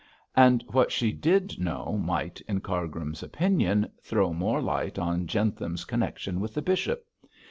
And 0.35 0.63
what 0.71 0.91
she 0.91 1.11
did 1.11 1.59
know 1.59 1.95
might, 1.95 2.41
in 2.47 2.61
Cargrim's 2.61 3.21
opinion, 3.21 3.87
throw 4.01 4.33
more 4.33 4.59
light 4.59 4.97
on 4.97 5.27
Jentham's 5.27 5.85
connection 5.85 6.39
with 6.39 6.55
the 6.55 6.61
bishop. 6.63 7.05